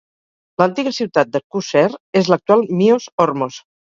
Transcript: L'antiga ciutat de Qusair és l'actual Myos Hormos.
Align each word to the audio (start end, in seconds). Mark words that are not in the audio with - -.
L'antiga 0.61 0.93
ciutat 0.99 1.29
de 1.35 1.41
Qusair 1.55 1.91
és 2.21 2.31
l'actual 2.35 2.65
Myos 2.81 3.07
Hormos. 3.27 3.59